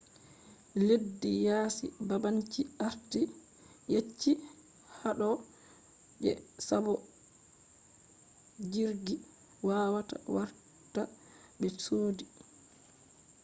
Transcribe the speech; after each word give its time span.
leddi 0.87 1.31
yasi 1.47 1.85
babanci 2.07 2.61
arti 2.87 3.21
yetchi 3.93 4.31
hado 4.99 5.29
je 6.21 6.31
sabo 6.67 6.93
jirgi 8.71 9.15
wawata 9.67 10.15
warta 10.35 11.01
be 11.59 11.67
sodi 11.85 12.25